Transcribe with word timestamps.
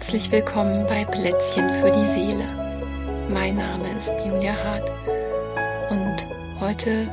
Herzlich 0.00 0.32
willkommen 0.32 0.86
bei 0.86 1.04
Plätzchen 1.04 1.70
für 1.74 1.90
die 1.90 2.06
Seele. 2.06 2.46
Mein 3.28 3.56
Name 3.56 3.98
ist 3.98 4.14
Julia 4.24 4.54
Hart 4.54 4.88
und 5.90 6.26
heute 6.58 7.04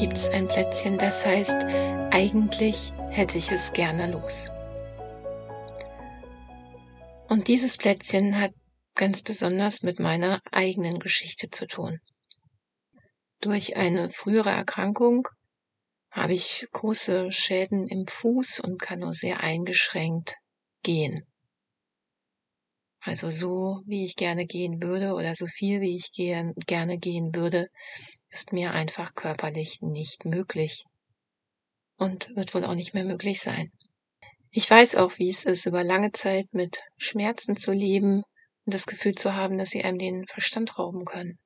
gibt 0.00 0.14
es 0.14 0.30
ein 0.30 0.48
Plätzchen, 0.48 0.96
das 0.96 1.26
heißt, 1.26 1.66
eigentlich 2.10 2.94
hätte 3.10 3.36
ich 3.36 3.52
es 3.52 3.74
gerne 3.74 4.10
los. 4.10 4.54
Und 7.28 7.48
dieses 7.48 7.76
Plätzchen 7.76 8.40
hat 8.40 8.54
ganz 8.94 9.20
besonders 9.20 9.82
mit 9.82 10.00
meiner 10.00 10.40
eigenen 10.50 10.98
Geschichte 10.98 11.50
zu 11.50 11.66
tun. 11.66 12.00
Durch 13.42 13.76
eine 13.76 14.08
frühere 14.08 14.50
Erkrankung 14.50 15.28
habe 16.10 16.32
ich 16.32 16.66
große 16.72 17.30
Schäden 17.30 17.86
im 17.86 18.06
Fuß 18.06 18.60
und 18.60 18.80
kann 18.80 19.00
nur 19.00 19.12
sehr 19.12 19.42
eingeschränkt 19.42 20.36
gehen. 20.82 21.26
Also 23.04 23.32
so, 23.32 23.82
wie 23.84 24.04
ich 24.04 24.14
gerne 24.14 24.46
gehen 24.46 24.80
würde 24.80 25.14
oder 25.14 25.34
so 25.34 25.46
viel, 25.48 25.80
wie 25.80 25.96
ich 25.96 26.12
gern, 26.12 26.54
gerne 26.66 26.98
gehen 26.98 27.34
würde, 27.34 27.68
ist 28.30 28.52
mir 28.52 28.72
einfach 28.72 29.14
körperlich 29.14 29.80
nicht 29.82 30.24
möglich. 30.24 30.84
Und 31.98 32.30
wird 32.36 32.54
wohl 32.54 32.64
auch 32.64 32.76
nicht 32.76 32.94
mehr 32.94 33.04
möglich 33.04 33.40
sein. 33.40 33.72
Ich 34.50 34.70
weiß 34.70 34.94
auch, 34.96 35.18
wie 35.18 35.30
es 35.30 35.44
ist, 35.44 35.66
über 35.66 35.82
lange 35.82 36.12
Zeit 36.12 36.46
mit 36.52 36.78
Schmerzen 36.96 37.56
zu 37.56 37.72
leben 37.72 38.22
und 38.64 38.74
das 38.74 38.86
Gefühl 38.86 39.14
zu 39.14 39.34
haben, 39.34 39.58
dass 39.58 39.70
sie 39.70 39.82
einem 39.82 39.98
den 39.98 40.24
Verstand 40.28 40.78
rauben 40.78 41.04
können. 41.04 41.38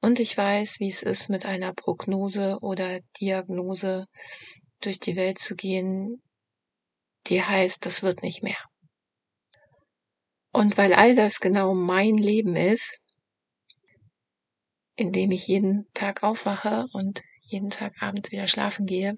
Und 0.00 0.18
ich 0.18 0.36
weiß, 0.36 0.80
wie 0.80 0.88
es 0.88 1.04
ist, 1.04 1.28
mit 1.28 1.46
einer 1.46 1.72
Prognose 1.72 2.58
oder 2.60 2.98
Diagnose 3.20 4.06
durch 4.80 4.98
die 4.98 5.14
Welt 5.14 5.38
zu 5.38 5.54
gehen, 5.54 6.20
die 7.28 7.40
heißt, 7.40 7.86
das 7.86 8.02
wird 8.02 8.24
nicht 8.24 8.42
mehr. 8.42 8.58
Und 10.52 10.76
weil 10.76 10.92
all 10.92 11.14
das 11.14 11.40
genau 11.40 11.74
mein 11.74 12.16
Leben 12.16 12.56
ist, 12.56 12.98
in 14.96 15.10
dem 15.10 15.30
ich 15.30 15.48
jeden 15.48 15.86
Tag 15.94 16.22
aufwache 16.22 16.86
und 16.92 17.22
jeden 17.40 17.70
Tag 17.70 17.94
abends 18.00 18.30
wieder 18.30 18.46
schlafen 18.46 18.86
gehe, 18.86 19.16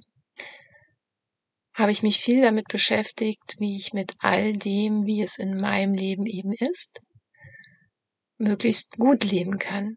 habe 1.74 1.90
ich 1.90 2.04
mich 2.04 2.20
viel 2.20 2.40
damit 2.40 2.68
beschäftigt, 2.68 3.56
wie 3.58 3.76
ich 3.76 3.92
mit 3.92 4.14
all 4.20 4.52
dem, 4.52 5.06
wie 5.06 5.22
es 5.22 5.38
in 5.38 5.56
meinem 5.56 5.92
Leben 5.92 6.24
eben 6.24 6.52
ist, 6.52 7.00
möglichst 8.38 8.92
gut 8.92 9.24
leben 9.24 9.58
kann. 9.58 9.96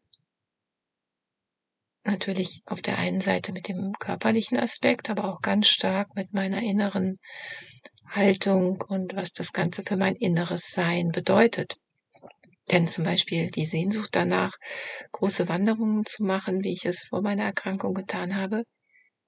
Natürlich 2.04 2.64
auf 2.66 2.82
der 2.82 2.98
einen 2.98 3.22
Seite 3.22 3.52
mit 3.54 3.68
dem 3.68 3.94
körperlichen 4.00 4.58
Aspekt, 4.58 5.10
aber 5.10 5.26
auch 5.26 5.42
ganz 5.42 5.68
stark 5.68 6.16
mit 6.16 6.34
meiner 6.34 6.64
inneren 6.64 7.20
Haltung 8.10 8.82
und 8.88 9.16
was 9.16 9.32
das 9.34 9.54
Ganze 9.54 9.84
für 9.84 9.98
mein 9.98 10.16
inneres 10.16 10.72
Sein 10.72 11.10
bedeutet. 11.10 11.78
Denn 12.72 12.88
zum 12.88 13.06
Beispiel 13.06 13.50
die 13.50 13.66
Sehnsucht 13.66 14.10
danach, 14.12 14.54
große 15.12 15.48
Wanderungen 15.48 16.06
zu 16.06 16.24
machen, 16.24 16.64
wie 16.64 16.74
ich 16.74 16.86
es 16.86 17.06
vor 17.10 17.22
meiner 17.22 17.44
Erkrankung 17.44 17.94
getan 17.94 18.36
habe, 18.36 18.64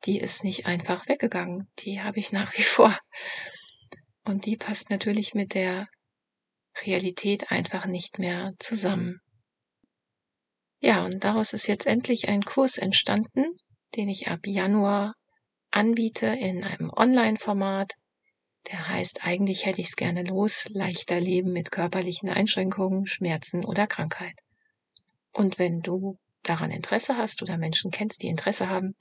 die 0.06 0.20
ist 0.20 0.44
nicht 0.44 0.66
einfach 0.66 1.08
weggegangen. 1.08 1.70
Die 1.80 2.02
habe 2.02 2.20
ich 2.20 2.32
nach 2.32 2.58
wie 2.58 2.64
vor. 2.76 2.98
Und 4.26 4.46
die 4.46 4.58
passt 4.58 4.90
natürlich 4.90 5.34
mit 5.34 5.54
der 5.54 5.88
Realität 6.86 7.52
einfach 7.52 7.86
nicht 7.86 8.20
mehr 8.20 8.54
zusammen. 8.60 9.20
Ja, 10.82 11.04
und 11.04 11.24
daraus 11.24 11.54
ist 11.54 11.68
jetzt 11.68 11.88
endlich 11.88 12.30
ein 12.30 12.44
Kurs 12.44 12.78
entstanden, 12.78 13.46
den 13.96 14.08
ich 14.08 14.28
ab 14.30 14.40
Januar 14.46 15.14
anbiete 15.72 16.28
in 16.28 16.64
einem 16.64 16.90
Online-Format, 16.90 17.94
der 18.72 18.88
heißt, 18.88 19.26
eigentlich 19.26 19.66
hätte 19.66 19.82
ich 19.82 19.88
es 19.88 19.96
gerne 19.96 20.24
los, 20.24 20.66
leichter 20.70 21.20
Leben 21.20 21.52
mit 21.52 21.72
körperlichen 21.72 22.30
Einschränkungen, 22.30 23.08
Schmerzen 23.08 23.66
oder 23.66 23.88
Krankheit. 23.88 24.40
Und 25.32 25.58
wenn 25.58 25.82
du 25.82 26.18
daran 26.44 26.72
Interesse 26.72 27.18
hast 27.18 27.42
oder 27.42 27.58
Menschen 27.58 27.92
kennst, 27.92 28.22
die 28.22 28.28
Interesse 28.28 28.70
haben, 28.70 28.96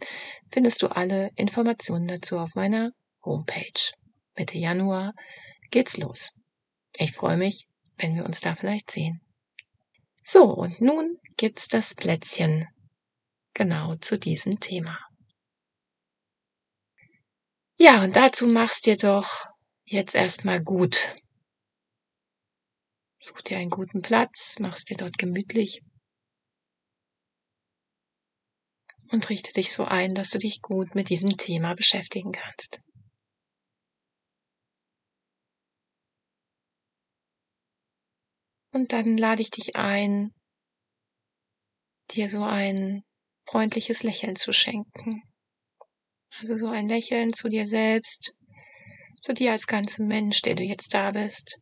findest 0.51 0.83
du 0.83 0.89
alle 0.89 1.31
Informationen 1.37 2.07
dazu 2.07 2.39
auf 2.39 2.55
meiner 2.55 2.93
Homepage. 3.25 3.93
Mitte 4.37 4.59
Januar 4.59 5.13
geht's 5.71 5.97
los. 5.97 6.33
Ich 6.97 7.13
freue 7.13 7.37
mich, 7.37 7.67
wenn 7.99 8.15
wir 8.15 8.25
uns 8.25 8.41
da 8.41 8.55
vielleicht 8.55 8.91
sehen. 8.91 9.21
So, 10.25 10.45
und 10.45 10.81
nun 10.81 11.19
gibt's 11.37 11.69
das 11.69 11.95
Plätzchen 11.95 12.67
genau 13.55 13.97
zu 13.97 14.19
diesem 14.19 14.61
Thema. 14.61 14.99
Ja, 17.77 18.03
und 18.03 18.17
dazu 18.17 18.47
machst 18.47 18.87
dir 18.87 18.97
doch 18.97 19.48
jetzt 19.91 20.15
erstmal 20.15 20.63
gut. 20.63 21.17
Such 23.19 23.41
dir 23.43 23.59
einen 23.59 23.71
guten 23.71 24.03
Platz, 24.03 24.59
machst 24.61 24.91
dir 24.91 24.97
dort 24.97 25.19
gemütlich 25.19 25.83
und 29.11 29.29
richte 29.31 29.53
dich 29.53 29.73
so 29.73 29.85
ein, 29.85 30.15
dass 30.15 30.31
du 30.31 30.39
dich 30.39 30.61
gut 30.61 30.95
mit 30.95 31.09
diesem 31.09 31.37
Thema 31.37 31.75
beschäftigen 31.75 32.33
kannst. 32.33 32.81
Und 38.71 38.93
dann 38.93 39.17
lade 39.17 39.43
ich 39.43 39.51
dich 39.51 39.77
ein, 39.77 40.33
dir 42.11 42.29
so 42.29 42.45
ein 42.45 43.03
freundliches 43.47 44.03
Lächeln 44.03 44.37
zu 44.37 44.53
schenken. 44.53 45.23
Also 46.39 46.57
so 46.57 46.69
ein 46.69 46.89
Lächeln 46.89 47.33
zu 47.33 47.49
dir 47.49 47.67
selbst, 47.67 48.35
zu 49.23 49.35
dir 49.35 49.53
als 49.53 49.67
ganzen 49.67 50.07
Mensch, 50.07 50.43
der 50.43 50.55
du 50.55 50.63
jetzt 50.63 50.95
da 50.95 51.13
bist. 51.13 51.59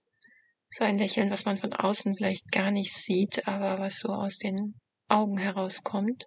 So 0.70 0.84
ein 0.84 0.98
Lächeln, 0.98 1.30
was 1.30 1.44
man 1.44 1.58
von 1.58 1.72
außen 1.72 2.16
vielleicht 2.16 2.50
gar 2.50 2.70
nicht 2.70 2.92
sieht, 2.92 3.46
aber 3.46 3.78
was 3.80 3.98
so 3.98 4.08
aus 4.08 4.38
den 4.38 4.80
Augen 5.08 5.38
herauskommt. 5.38 6.26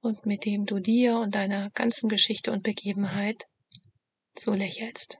Und 0.00 0.26
mit 0.26 0.44
dem 0.44 0.66
du 0.66 0.80
dir 0.80 1.18
und 1.18 1.34
deiner 1.34 1.70
ganzen 1.70 2.08
Geschichte 2.08 2.52
und 2.52 2.62
Begebenheit 2.62 3.46
so 4.36 4.52
lächelst. 4.52 5.18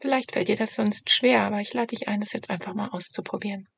Vielleicht 0.00 0.32
fällt 0.32 0.48
dir 0.48 0.56
das 0.56 0.74
sonst 0.74 1.10
schwer, 1.10 1.42
aber 1.42 1.60
ich 1.60 1.72
lade 1.72 1.88
dich 1.88 2.06
ein, 2.06 2.20
das 2.20 2.32
jetzt 2.32 2.50
einfach 2.50 2.74
mal 2.74 2.88
auszuprobieren. 2.90 3.68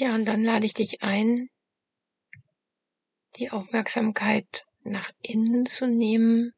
Ja, 0.00 0.14
und 0.14 0.24
dann 0.24 0.42
lade 0.42 0.64
ich 0.64 0.72
dich 0.72 1.02
ein, 1.02 1.50
die 3.36 3.50
Aufmerksamkeit 3.50 4.64
nach 4.82 5.10
innen 5.20 5.66
zu 5.66 5.88
nehmen. 5.88 6.54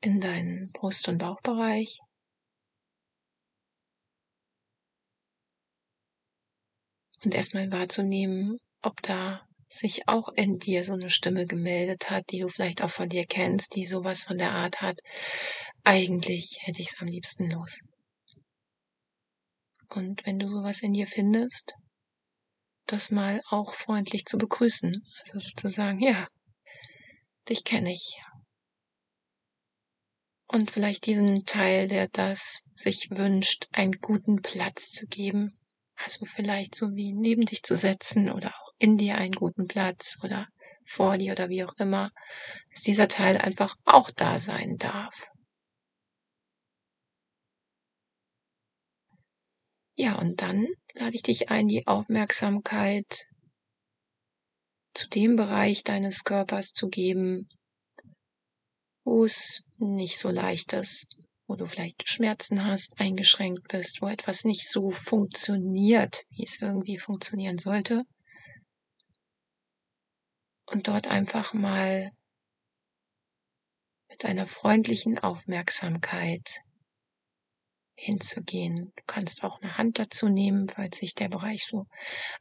In 0.00 0.20
deinen 0.20 0.72
Brust- 0.72 1.06
und 1.06 1.18
Bauchbereich. 1.18 2.00
Und 7.22 7.36
erstmal 7.36 7.70
wahrzunehmen, 7.70 8.58
ob 8.82 9.00
da 9.02 9.46
sich 9.68 10.08
auch 10.08 10.30
in 10.30 10.58
dir 10.58 10.82
so 10.82 10.94
eine 10.94 11.10
Stimme 11.10 11.46
gemeldet 11.46 12.10
hat, 12.10 12.32
die 12.32 12.40
du 12.40 12.48
vielleicht 12.48 12.82
auch 12.82 12.90
von 12.90 13.08
dir 13.08 13.26
kennst, 13.26 13.76
die 13.76 13.86
sowas 13.86 14.24
von 14.24 14.38
der 14.38 14.50
Art 14.50 14.80
hat. 14.80 14.98
Eigentlich 15.84 16.58
hätte 16.62 16.82
ich 16.82 16.88
es 16.88 17.00
am 17.00 17.06
liebsten 17.06 17.48
los. 17.48 17.80
Und 19.88 20.24
wenn 20.26 20.38
du 20.38 20.48
sowas 20.48 20.80
in 20.82 20.92
dir 20.92 21.06
findest, 21.06 21.74
das 22.86 23.10
mal 23.10 23.42
auch 23.50 23.74
freundlich 23.74 24.24
zu 24.24 24.38
begrüßen. 24.38 25.04
Also 25.24 25.38
sozusagen, 25.40 26.00
ja, 26.00 26.26
dich 27.48 27.64
kenne 27.64 27.92
ich. 27.92 28.18
Und 30.46 30.70
vielleicht 30.70 31.04
diesen 31.06 31.44
Teil, 31.44 31.88
der 31.88 32.08
das 32.08 32.60
sich 32.74 33.08
wünscht, 33.10 33.68
einen 33.72 33.92
guten 34.00 34.40
Platz 34.40 34.90
zu 34.90 35.06
geben. 35.06 35.58
Also 35.94 36.24
vielleicht 36.24 36.74
so 36.74 36.94
wie 36.94 37.12
neben 37.12 37.44
dich 37.44 37.62
zu 37.62 37.76
setzen 37.76 38.30
oder 38.30 38.48
auch 38.48 38.72
in 38.78 38.96
dir 38.96 39.16
einen 39.16 39.34
guten 39.34 39.66
Platz 39.66 40.16
oder 40.22 40.48
vor 40.86 41.18
dir 41.18 41.32
oder 41.32 41.50
wie 41.50 41.64
auch 41.64 41.74
immer, 41.78 42.10
dass 42.72 42.82
dieser 42.82 43.08
Teil 43.08 43.36
einfach 43.36 43.76
auch 43.84 44.10
da 44.10 44.38
sein 44.38 44.76
darf. 44.78 45.26
Ja, 50.00 50.16
und 50.16 50.42
dann 50.42 50.68
lade 50.94 51.16
ich 51.16 51.22
dich 51.22 51.50
ein, 51.50 51.66
die 51.66 51.88
Aufmerksamkeit 51.88 53.26
zu 54.94 55.08
dem 55.08 55.34
Bereich 55.34 55.82
deines 55.82 56.22
Körpers 56.22 56.72
zu 56.72 56.86
geben, 56.86 57.48
wo 59.04 59.24
es 59.24 59.64
nicht 59.76 60.16
so 60.20 60.30
leicht 60.30 60.72
ist, 60.72 61.08
wo 61.48 61.56
du 61.56 61.66
vielleicht 61.66 62.08
Schmerzen 62.08 62.64
hast, 62.64 62.92
eingeschränkt 63.00 63.66
bist, 63.66 64.00
wo 64.00 64.06
etwas 64.06 64.44
nicht 64.44 64.70
so 64.70 64.92
funktioniert, 64.92 66.22
wie 66.30 66.44
es 66.44 66.62
irgendwie 66.62 66.98
funktionieren 66.98 67.58
sollte. 67.58 68.04
Und 70.66 70.86
dort 70.86 71.08
einfach 71.08 71.54
mal 71.54 72.12
mit 74.08 74.24
einer 74.24 74.46
freundlichen 74.46 75.18
Aufmerksamkeit 75.18 76.60
hinzugehen. 77.98 78.92
Du 78.96 79.02
kannst 79.06 79.42
auch 79.42 79.60
eine 79.60 79.76
Hand 79.76 79.98
dazu 79.98 80.28
nehmen, 80.28 80.68
falls 80.68 80.98
sich 80.98 81.14
der 81.14 81.28
Bereich 81.28 81.64
so 81.66 81.86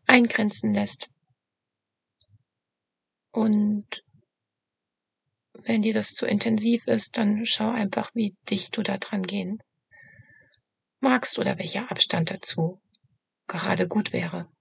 eingrenzen 0.06 0.74
lässt. 0.74 1.10
Und 3.32 4.04
wenn 5.54 5.82
dir 5.82 5.94
das 5.94 6.14
zu 6.14 6.26
intensiv 6.26 6.88
ist, 6.88 7.18
dann 7.18 7.46
schau 7.46 7.70
einfach, 7.70 8.12
wie 8.14 8.36
dicht 8.50 8.78
du 8.78 8.84
da 8.84 8.98
dran 8.98 9.24
gehen 9.24 9.62
magst 11.00 11.38
oder 11.40 11.58
welcher 11.58 11.92
Abstand 11.92 12.32
dazu 12.32 12.82
gerade 13.48 13.88
gut 13.88 14.14
wäre. 14.14 14.52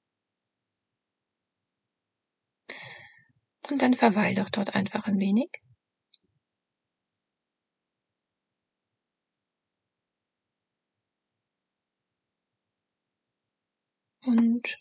Und 3.68 3.82
dann 3.82 3.94
verweil 3.94 4.34
doch 4.36 4.48
dort 4.48 4.74
einfach 4.74 5.06
ein 5.06 5.18
wenig. 5.18 5.50
Und 14.26 14.76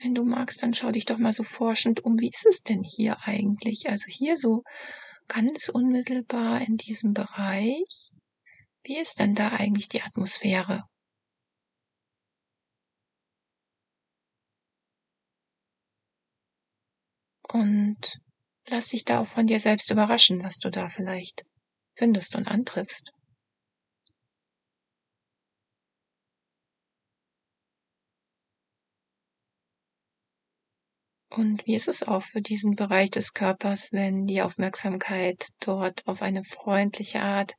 wenn 0.00 0.14
du 0.14 0.24
magst, 0.24 0.62
dann 0.62 0.74
schau 0.74 0.90
dich 0.90 1.06
doch 1.06 1.18
mal 1.18 1.32
so 1.32 1.44
forschend 1.44 2.04
um. 2.04 2.18
Wie 2.18 2.30
ist 2.30 2.46
es 2.46 2.62
denn 2.62 2.82
hier 2.82 3.16
eigentlich? 3.22 3.88
Also 3.88 4.06
hier 4.08 4.36
so 4.36 4.64
ganz 5.28 5.68
unmittelbar 5.68 6.60
in 6.62 6.76
diesem 6.76 7.12
Bereich. 7.14 8.10
Wie 8.82 8.96
ist 8.98 9.20
denn 9.20 9.34
da 9.34 9.50
eigentlich 9.52 9.88
die 9.88 10.02
Atmosphäre? 10.02 10.82
Und 17.42 18.18
lass 18.68 18.88
dich 18.88 19.04
da 19.04 19.20
auch 19.20 19.26
von 19.26 19.46
dir 19.46 19.60
selbst 19.60 19.90
überraschen, 19.90 20.42
was 20.42 20.58
du 20.58 20.70
da 20.70 20.88
vielleicht 20.88 21.44
findest 21.94 22.34
und 22.34 22.48
antriffst. 22.48 23.12
Und 31.38 31.64
wie 31.68 31.76
ist 31.76 31.86
es 31.86 32.02
auch 32.02 32.24
für 32.24 32.42
diesen 32.42 32.74
Bereich 32.74 33.12
des 33.12 33.32
Körpers, 33.32 33.92
wenn 33.92 34.26
die 34.26 34.42
Aufmerksamkeit 34.42 35.46
dort 35.60 36.04
auf 36.08 36.20
eine 36.20 36.42
freundliche 36.42 37.22
Art 37.22 37.54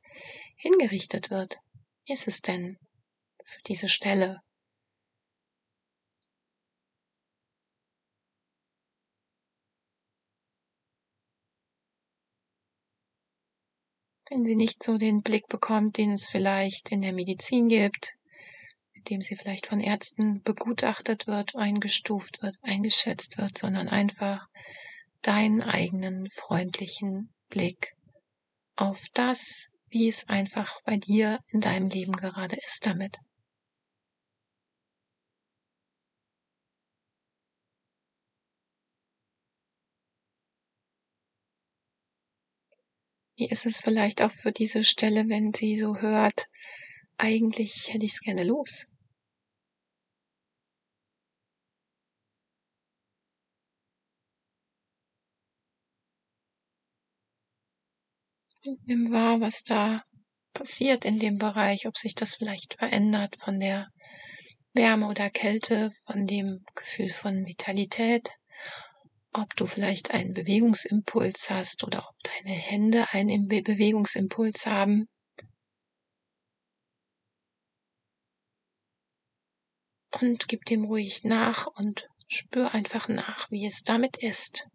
hingerichtet 0.54 1.30
wird? 1.30 1.56
Wie 2.04 2.12
ist 2.12 2.28
es 2.28 2.42
denn 2.42 2.76
für 3.42 3.62
diese 3.62 3.88
Stelle? 3.88 4.42
Wenn 14.28 14.44
sie 14.44 14.56
nicht 14.56 14.82
so 14.82 14.98
den 14.98 15.22
Blick 15.22 15.46
bekommt, 15.48 15.96
den 15.96 16.12
es 16.12 16.28
vielleicht 16.28 16.92
in 16.92 17.00
der 17.00 17.14
Medizin 17.14 17.68
gibt, 17.68 18.14
mit 19.00 19.08
dem 19.08 19.22
sie 19.22 19.34
vielleicht 19.34 19.66
von 19.66 19.80
Ärzten 19.80 20.42
begutachtet 20.42 21.26
wird, 21.26 21.56
eingestuft 21.56 22.42
wird, 22.42 22.56
eingeschätzt 22.60 23.38
wird, 23.38 23.56
sondern 23.56 23.88
einfach 23.88 24.46
deinen 25.22 25.62
eigenen 25.62 26.28
freundlichen 26.30 27.32
Blick 27.48 27.94
auf 28.76 29.06
das, 29.14 29.68
wie 29.88 30.06
es 30.06 30.28
einfach 30.28 30.82
bei 30.84 30.98
dir 30.98 31.40
in 31.50 31.60
deinem 31.60 31.88
Leben 31.88 32.12
gerade 32.12 32.56
ist 32.56 32.84
damit. 32.84 33.16
Wie 43.36 43.48
ist 43.48 43.64
es 43.64 43.80
vielleicht 43.80 44.20
auch 44.20 44.30
für 44.30 44.52
diese 44.52 44.84
Stelle, 44.84 45.26
wenn 45.30 45.54
sie 45.54 45.78
so 45.78 45.96
hört, 45.96 46.48
eigentlich 47.20 47.88
hätte 47.90 48.06
ich 48.06 48.12
es 48.12 48.20
gerne 48.20 48.44
los. 48.44 48.84
nimm 58.84 59.12
wahr, 59.12 59.40
was 59.40 59.62
da 59.62 60.02
passiert 60.52 61.04
in 61.04 61.18
dem 61.18 61.38
Bereich, 61.38 61.86
ob 61.86 61.96
sich 61.96 62.14
das 62.14 62.36
vielleicht 62.36 62.74
verändert 62.74 63.36
von 63.42 63.58
der 63.58 63.88
Wärme 64.72 65.08
oder 65.08 65.30
Kälte, 65.30 65.90
von 66.04 66.26
dem 66.26 66.64
Gefühl 66.74 67.10
von 67.10 67.46
Vitalität, 67.46 68.28
ob 69.32 69.54
du 69.56 69.66
vielleicht 69.66 70.12
einen 70.12 70.34
Bewegungsimpuls 70.34 71.50
hast 71.50 71.84
oder 71.84 72.06
ob 72.08 72.16
deine 72.22 72.54
Hände 72.54 73.06
einen 73.12 73.46
Bewegungsimpuls 73.46 74.66
haben. 74.66 75.06
Und 80.20 80.48
gib 80.48 80.66
dem 80.66 80.84
ruhig 80.84 81.24
nach 81.24 81.66
und 81.66 82.06
spür 82.28 82.74
einfach 82.74 83.08
nach, 83.08 83.50
wie 83.50 83.64
es 83.64 83.82
damit 83.82 84.18
ist. 84.18 84.66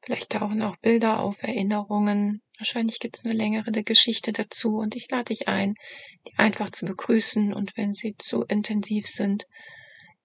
Vielleicht 0.00 0.30
tauchen 0.30 0.62
auch 0.62 0.76
Bilder 0.76 1.18
auf, 1.18 1.42
Erinnerungen. 1.42 2.40
Wahrscheinlich 2.58 3.00
gibt 3.00 3.16
es 3.18 3.24
eine 3.24 3.34
längere 3.34 3.72
Geschichte 3.82 4.32
dazu 4.32 4.76
und 4.76 4.94
ich 4.94 5.10
lade 5.10 5.24
dich 5.24 5.48
ein, 5.48 5.74
die 6.28 6.38
einfach 6.38 6.70
zu 6.70 6.86
begrüßen 6.86 7.52
und 7.52 7.76
wenn 7.76 7.92
sie 7.92 8.14
zu 8.16 8.44
intensiv 8.44 9.08
sind, 9.08 9.48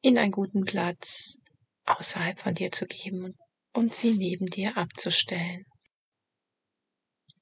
in 0.02 0.20
einen 0.20 0.32
guten 0.32 0.64
Platz 0.66 1.40
außerhalb 1.86 2.40
von 2.40 2.54
dir 2.54 2.72
zu 2.72 2.86
geben 2.86 3.36
und 3.74 3.96
sie 3.96 4.14
neben 4.14 4.48
dir 4.48 4.78
abzustellen. 4.78 5.66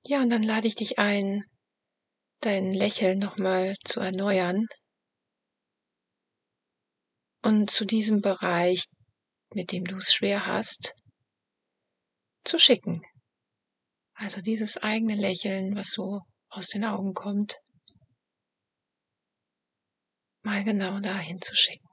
Ja, 0.03 0.21
und 0.21 0.29
dann 0.29 0.43
lade 0.43 0.67
ich 0.67 0.75
dich 0.75 0.99
ein, 0.99 1.43
dein 2.41 2.71
Lächeln 2.71 3.19
nochmal 3.19 3.75
zu 3.83 3.99
erneuern 3.99 4.65
und 7.41 7.69
zu 7.71 7.85
diesem 7.85 8.21
Bereich, 8.21 8.87
mit 9.53 9.71
dem 9.71 9.85
du 9.85 9.97
es 9.97 10.13
schwer 10.13 10.45
hast, 10.45 10.93
zu 12.43 12.57
schicken. 12.59 13.01
Also 14.13 14.41
dieses 14.41 14.77
eigene 14.77 15.15
Lächeln, 15.15 15.75
was 15.75 15.89
so 15.91 16.21
aus 16.49 16.67
den 16.67 16.83
Augen 16.83 17.13
kommt, 17.13 17.57
mal 20.43 20.63
genau 20.63 20.99
dahin 20.99 21.41
zu 21.41 21.55
schicken. 21.55 21.88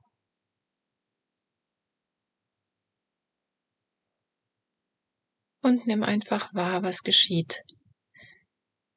Und 5.67 5.85
nimm 5.85 6.05
einfach 6.05 6.55
wahr, 6.55 6.85
was 6.85 7.03
geschieht, 7.03 7.65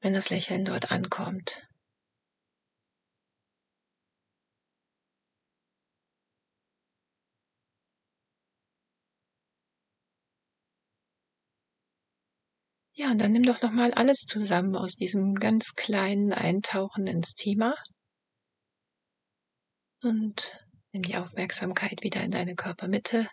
wenn 0.02 0.14
das 0.14 0.30
Lächeln 0.30 0.66
dort 0.66 0.92
ankommt. 0.92 1.68
Ja, 12.94 13.10
und 13.10 13.18
dann 13.18 13.32
nimm 13.32 13.42
doch 13.42 13.64
nochmal 13.64 13.92
alles 13.96 14.20
zusammen 14.28 14.76
aus 14.76 14.94
diesem 14.94 15.34
ganz 15.34 15.74
kleinen 15.74 16.34
Eintauchen 16.34 17.08
ins 17.08 17.34
Thema 17.34 17.74
und 20.04 20.60
nimm 20.92 21.02
die 21.02 21.18
Aufmerksamkeit 21.18 22.04
wieder 22.04 22.22
in 22.22 22.30
deine 22.30 22.54
Körpermitte 22.54 23.28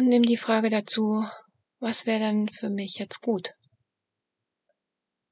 und 0.00 0.08
nimm 0.08 0.22
die 0.22 0.38
Frage 0.38 0.70
dazu, 0.70 1.26
was 1.78 2.06
wäre 2.06 2.20
denn 2.20 2.48
für 2.48 2.70
mich 2.70 2.94
jetzt 2.94 3.20
gut? 3.20 3.52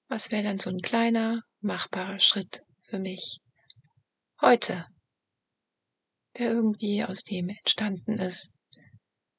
Was 0.08 0.30
wäre 0.30 0.42
dann 0.42 0.58
so 0.58 0.68
ein 0.68 0.82
kleiner, 0.82 1.42
machbarer 1.60 2.20
Schritt 2.20 2.62
für 2.82 2.98
mich 2.98 3.40
heute, 4.42 4.86
der 6.36 6.50
irgendwie 6.50 7.02
aus 7.02 7.24
dem 7.24 7.48
entstanden 7.48 8.18
ist, 8.18 8.52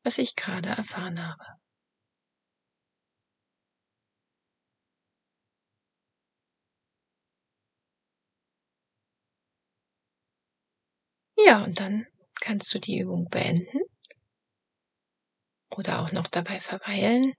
was 0.02 0.18
ich 0.18 0.36
gerade 0.36 0.70
erfahren 0.70 1.24
habe? 1.24 1.46
Ja, 11.38 11.64
und 11.64 11.80
dann 11.80 12.08
kannst 12.42 12.74
du 12.74 12.80
die 12.80 12.98
Übung 12.98 13.30
beenden 13.30 13.82
oder 15.80 16.02
auch 16.02 16.12
noch 16.12 16.28
dabei 16.28 16.60
verweilen. 16.60 17.34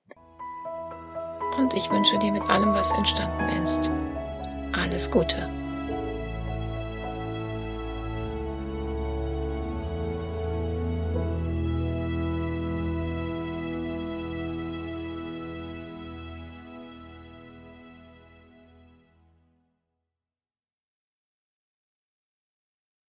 Und 1.59 1.75
ich 1.75 1.91
wünsche 1.91 2.19
dir 2.19 2.33
mit 2.33 2.43
allem, 2.45 2.73
was 2.73 2.91
entstanden 2.93 3.63
ist, 3.63 3.93
alles 4.73 5.11
Gute. 5.11 5.60